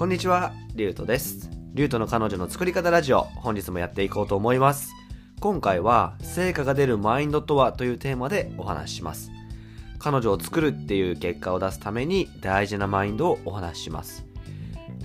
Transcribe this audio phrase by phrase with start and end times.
[0.00, 1.50] こんにちは、リュウトです。
[1.74, 4.94] リュウトの彼女の作り方ラジオ、本日もやっていこうと思います。
[5.40, 9.30] 今回は、成果が出るマインドとはというテーマでお話しします。
[9.98, 14.24] 彼女を作るっていう結果を出すために大事なマインドをお話しします。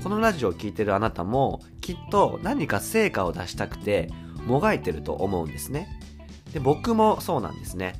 [0.01, 4.09] このラジオを聴いてるあなたも、きっと何か成果を出したくて、
[4.47, 5.89] もがいてると思うんですね。
[6.53, 7.95] で、僕もそうなんですね。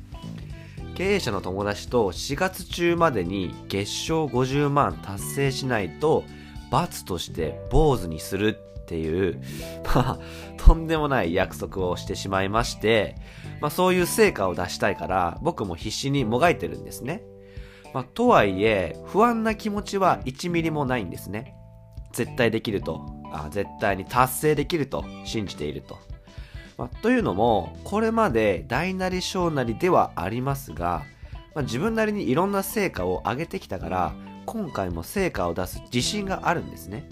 [0.94, 6.24] 経営者の友達と4月中までに月賞50万達成しないと
[6.70, 9.40] 罰として坊主にするっていう、
[9.94, 10.18] まあ、
[10.56, 13.16] とんでもない約束をしてしまいまして、
[13.60, 17.22] まあそういう成果を出したいから僕も必死にもがいてるんですね。
[17.92, 21.54] まあとはいえ、不安な気持ちは1ミリもないんですね。
[22.12, 25.98] 絶対できると、あ絶対に達成できると信じていると。
[26.78, 31.04] まあ、というのも、これまで大なり小なりではありますが、
[31.54, 34.14] まあ、自分なりにいろんな成果を上げてきたから、
[34.46, 37.08] 今回も成果を出す自信があるんですね。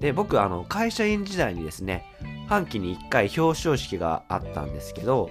[0.00, 2.04] で、僕、あの、会社員時代にですね、
[2.48, 5.30] 半期に1回表彰式があったんですけど、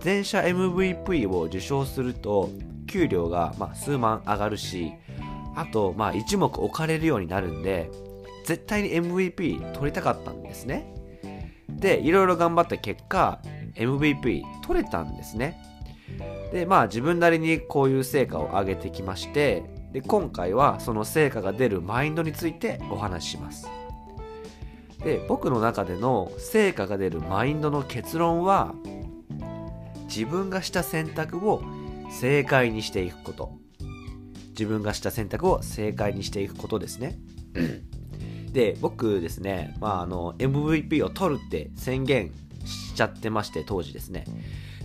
[0.00, 2.50] 全社 MVP を受賞すると、
[2.86, 4.92] 給料が、ま、数万上がるし、
[5.54, 7.90] あと、まあ、一目置かれるようになるんで、
[8.44, 10.92] 絶対に MVP 取りたかったんですね。
[11.68, 13.40] で、いろいろ頑張った結果、
[13.74, 15.62] MVP 取れたんですね。
[16.52, 19.62] で、まあ自分なりにこういう成果を上げてきまして、
[19.92, 23.68] で、今回はその成果が出るマインドについてお話しします。
[25.04, 28.74] で、僕の中での成果が出るマインドの結論は、
[30.04, 31.62] 自分がした選択を
[32.10, 33.52] 正解にしていくこと。
[34.50, 37.18] 自分がした選択を正解にしていくことですね。
[38.52, 42.32] で、僕ですね、まあ、あの、MVP を取るって宣言
[42.64, 44.24] しちゃってまして、当時ですね。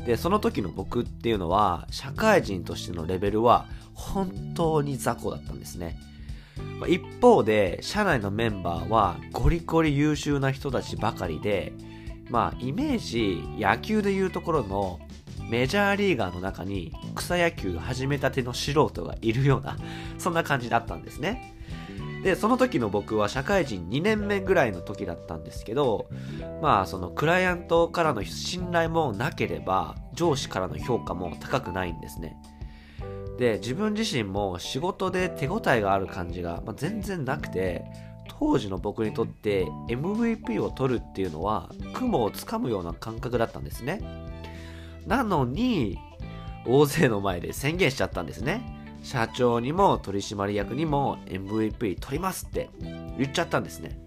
[0.08, 6.00] で、その時の僕っていうのは、社会人としてのレベルは、本当に雑魚だったんですね。
[6.80, 11.74] ま一方で、社内のメンバーは、ゴリゴリ優秀な人たちばかりで、
[12.30, 15.00] まあ、イメージ、野球でいうところの、
[15.50, 19.76] メジャーリーガーの中に草野球始めたての素人がいるような、
[20.18, 21.54] そんな感じだったんですね。
[22.24, 26.10] で、その時の僕は社会人2年目ぐらいの時だったんですけど、
[26.62, 32.38] まあそのクライアントからの信頼もなければ、上司からの評価も高くないんですね。
[33.38, 37.86] で、自分自身も仕事で手応えがある感じが、まあ、全然なくて、
[38.40, 44.02] 当時の僕にとって MVP を取るっていうのは雲をつかむような感覚だったんですね。
[45.06, 45.98] なのに、
[46.66, 48.77] 大勢の前で宣言しちゃったんですね。
[49.08, 52.70] 社長にも取締役にも MVP 取りますって
[53.18, 53.98] 言っちゃったんですね。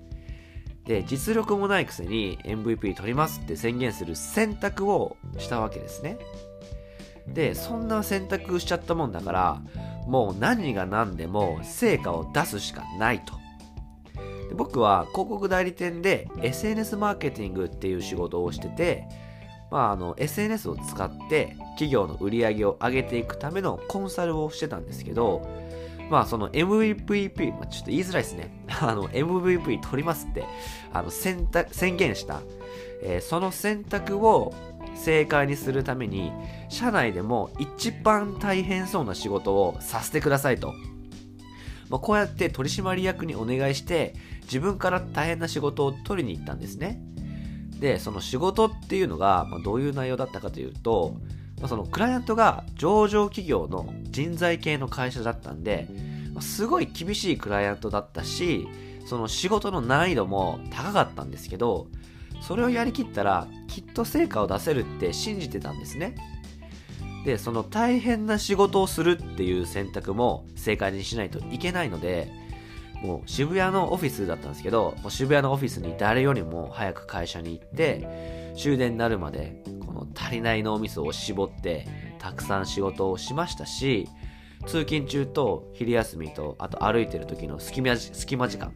[0.84, 6.19] で、実力もないくせに MVP 取りますって宣言する選択をしたわけですね。
[7.27, 9.62] で、そんな選択しちゃったもんだから、
[10.06, 13.32] もう何が何でも成果を出すしかないと。
[14.50, 19.09] で僕は広告代理店で SNS マーケティングっていう仕事をしてて、
[19.70, 25.47] まあ、あの SNS を使って企業の売り上げを上げていくためのコンサルをしてたんですけど、
[26.10, 28.64] まあその MVP、まあ、ちょっと言いづらいですね。
[28.81, 30.44] あの MVP 取りますって
[30.92, 32.42] あの選択宣言した、
[33.03, 34.53] えーその選択を
[34.94, 36.32] 正解にするために
[36.69, 40.75] 社内でも一番大変そうな仕事をさせてくださいと。
[41.88, 47.02] まあ、こうやって取締役にお願いして自分から大変な仕事を取りに行ったんですね。
[47.80, 51.16] で、その仕事っていうのが、まあ、どういう内容だったかというと、
[51.58, 55.88] まあ、そのクライアントが上場企業の人材系の会社だったんで、
[56.32, 58.69] まあすごい厳しいクライアントだったし、
[59.06, 61.88] その仕事の難易度も高かったんですけど、
[62.42, 66.14] それをやりきったらきっと成果を出せるって信じてたんですね。
[67.24, 72.30] で、その大変な仕事をするっていう選択も正解にしないといけないので、
[73.03, 81.87] もう渋谷のオフィスだったんですけど、もう渋谷のオフィスに誰よりも早く会社に行って、終電になるまで、この足りない脳みそを絞って、
[82.19, 84.09] たくさん仕事をしましたし、
[84.66, 88.75] 通勤中と昼休みと、あと歩いてる時の隙間隙間時間、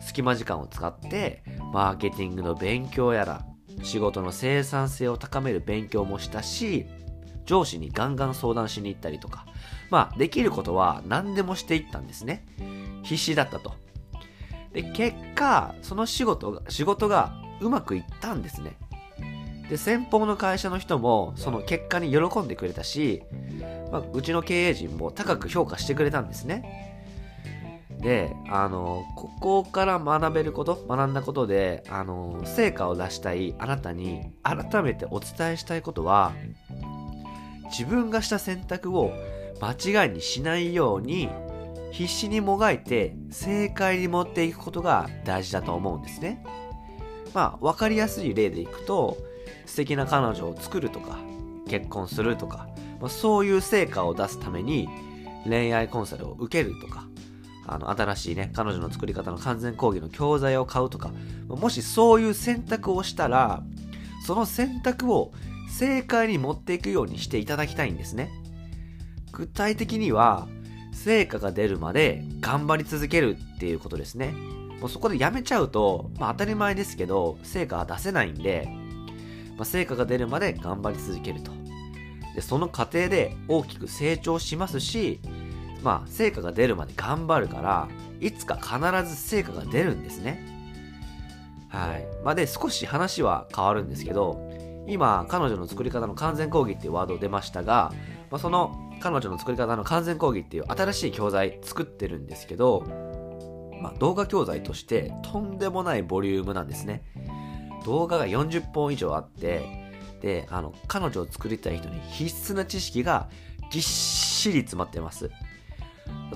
[0.00, 1.42] 隙間時間を使って、
[1.72, 3.44] マーケティングの勉強やら、
[3.82, 6.86] 仕事の生産性を高める勉強もしたし、
[7.44, 9.46] 上司にガンガン相談しに行ったりとか、
[9.90, 12.44] まあ、できることは何でもしていったんですね。
[13.06, 13.74] 必死だったと。
[14.72, 18.76] で、結果、その仕事が、仕事がうまくいったんですね。
[19.70, 23.22] で、先方の会社の人も、その結果に喜んでくれたし、
[23.90, 27.02] まあ、うちの経営陣も高く評価してくれたんですね。
[28.00, 36.32] で、あの、ここから学べること、学んだことで、あの、成果を出したいあなたに改めてお伝えしたいことは、
[37.70, 39.12] 自分がした選択を
[39.60, 41.28] 間違いにしないように
[41.92, 46.44] 必死にもがいて正解に持っていくことが大事だと思うんですね。
[47.34, 49.18] まあ、わかりやすい例でいくと、
[49.66, 51.18] 素敵な彼女を作るとか、
[51.68, 52.68] 結婚するとか、
[53.00, 54.88] まあ、そういう成果を出すために
[55.44, 57.06] 恋愛コンサルを受けるとか、
[57.66, 61.10] あの、新しいね、彼女の作り方の完全講義の教材を買うとか、
[61.48, 63.62] もしそういう選択をしたら、
[64.24, 65.32] その選択を
[65.70, 68.30] 正解に持っていくようにしていただきたいんですね。
[69.32, 70.48] 具体的には、
[71.06, 74.34] 成果が出るまで頑張り続けるっていうことですね。
[74.80, 78.68] もうそこでやめちゃうと、まあ当たり前ですけど、成果は出せないんで、
[79.56, 81.52] まあ、成果が出るまで頑張り続けると。
[82.34, 85.20] で、その過程で大きく成長しますし、
[85.84, 87.88] まあ、成果が出るまで頑張るから、
[88.20, 90.44] いつか必ず成果が出るんですね。
[91.68, 92.04] はい。
[92.24, 94.40] まあ、で、少し話は変わるんですけど、
[94.88, 97.92] 今、彼女の作り方の完全講義っていうワード出ましたが、
[98.28, 102.84] まあ、その彼女の作り方の完全講義っていう新しい教材作ってるんですけど、
[103.80, 107.04] まあ、動画教材としてとんでもないボリュームなんですね。
[107.84, 109.86] 動画が40本以上あって、
[110.20, 113.28] で、あの、彼女を作りたい人に必須な知識が
[113.70, 115.30] ぎっしり詰まってます。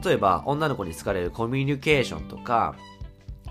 [0.05, 2.77] 例えば、女の子に好かれるコミュニケーションとか、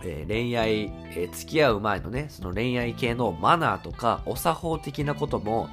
[0.03, 5.69] えー、恋愛、えー、付き合う前のね、その恋愛系のマナーとか、お作法的なことも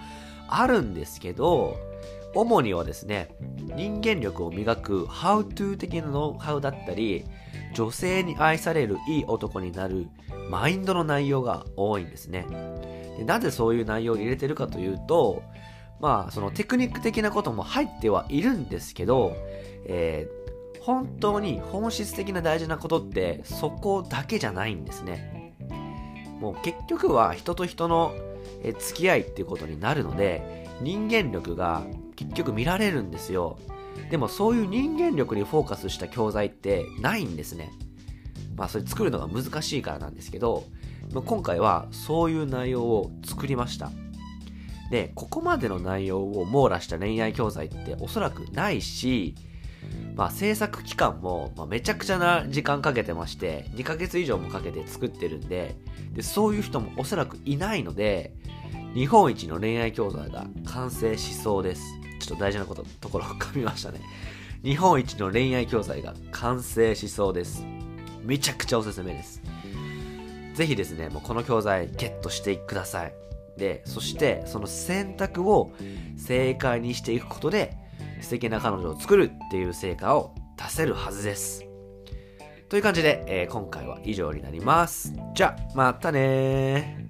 [0.48, 1.76] あるんですけど、
[2.36, 3.30] 主にはですね、
[3.74, 7.24] 人間力を磨く How to 的なノウハウだったり、
[7.74, 10.08] 女性に愛されるいい男になる
[10.50, 12.46] マインドの内容が多いんですね。
[13.18, 15.42] でなぜそういう内容を入れてるかというと、
[16.00, 19.34] まあ、そのテクニック的なことも入ってはいるんですけど、
[19.86, 25.54] えー、本当に本質的な大事なことってそこだけじゃないんですね。
[26.38, 28.14] もう結局は人と人の
[28.78, 31.86] 付き合いっていうことになるので、人間力が
[32.16, 33.58] 結局見られるんですよ。
[34.10, 37.70] でもそういう人間力にフォーカスした教材ってないんですね。
[38.56, 40.64] まあそれ作るのが難しいからなんですけど、
[41.14, 43.90] 今回はそういう内容を作りました。
[44.90, 49.34] で、ここまでの内容を網羅した恋愛教材っておそらくないし、
[50.14, 55.76] まあ制作期間も、めちゃくちゃな時間かけてまして、2ヶ月以上もかけて作ってるんで、
[56.12, 58.32] でそういう人もおそらくいないので、
[58.94, 61.82] 日本一の恋愛教材が完成しそうです。
[62.20, 64.00] ちょっと大事なこと、ところを噛みましたね。
[64.62, 67.64] 日本一の恋愛教材が完成しそうです。
[68.22, 69.42] めちゃくちゃおすすめです。
[70.54, 73.14] ぜひですね、もうこの教材ゲットしてください。
[73.58, 75.72] で、そしてその選択を
[76.16, 77.76] 正解にしていくことで
[78.20, 81.64] 素敵な彼女を作るっていう成果を出せるはずです。
[82.68, 85.12] という感じで、えー、今回は以上になります。
[85.34, 87.05] じゃ、またね